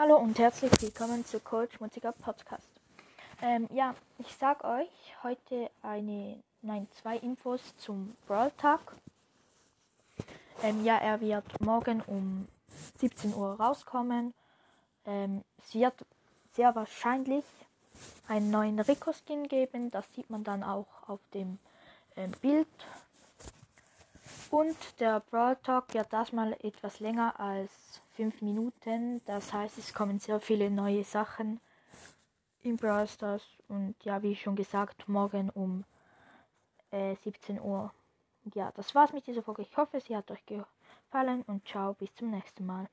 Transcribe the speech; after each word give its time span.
Hallo 0.00 0.16
und 0.16 0.38
herzlich 0.38 0.70
willkommen 0.80 1.26
zu 1.26 1.40
Coach 1.40 1.80
Mutiger 1.80 2.12
Podcast. 2.12 2.68
Ähm, 3.42 3.68
ja, 3.72 3.96
ich 4.18 4.32
sag 4.38 4.62
euch 4.62 4.88
heute 5.24 5.72
eine, 5.82 6.40
nein, 6.62 6.86
zwei 6.92 7.16
Infos 7.16 7.60
zum 7.78 8.14
Brawl 8.28 8.52
Tag. 8.58 8.94
Ähm, 10.62 10.84
ja, 10.84 10.98
er 10.98 11.20
wird 11.20 11.60
morgen 11.60 12.00
um 12.02 12.46
17 13.00 13.34
Uhr 13.34 13.58
rauskommen. 13.58 14.34
Ähm, 15.04 15.42
es 15.64 15.74
wird 15.74 15.94
sehr 16.52 16.76
wahrscheinlich 16.76 17.44
einen 18.28 18.52
neuen 18.52 18.78
Rico 18.78 19.12
Skin 19.12 19.48
geben. 19.48 19.90
Das 19.90 20.04
sieht 20.14 20.30
man 20.30 20.44
dann 20.44 20.62
auch 20.62 21.08
auf 21.08 21.20
dem 21.34 21.58
ähm, 22.14 22.30
Bild. 22.40 22.68
Und 24.52 24.76
der 25.00 25.18
Brawl 25.28 25.56
Talk 25.56 25.92
wird 25.92 26.12
das 26.12 26.32
mal 26.32 26.52
etwas 26.62 27.00
länger 27.00 27.40
als 27.40 28.00
5 28.18 28.42
Minuten. 28.42 29.22
Das 29.26 29.52
heißt, 29.52 29.78
es 29.78 29.94
kommen 29.94 30.18
sehr 30.18 30.40
viele 30.40 30.70
neue 30.70 31.04
Sachen 31.04 31.60
in 32.62 32.76
Brawl 32.76 33.06
Stars. 33.06 33.44
Und 33.68 33.94
ja, 34.02 34.20
wie 34.24 34.34
schon 34.34 34.56
gesagt, 34.56 35.08
morgen 35.08 35.50
um 35.50 35.84
äh, 36.90 37.14
17 37.14 37.60
Uhr. 37.60 37.92
Ja, 38.54 38.72
das 38.74 38.92
war's 38.96 39.12
mit 39.12 39.28
dieser 39.28 39.44
Folge. 39.44 39.62
Ich 39.62 39.76
hoffe, 39.76 40.00
sie 40.00 40.16
hat 40.16 40.32
euch 40.32 40.44
gefallen 40.46 41.42
und 41.46 41.68
ciao, 41.68 41.94
bis 41.94 42.12
zum 42.16 42.30
nächsten 42.30 42.66
Mal. 42.66 42.86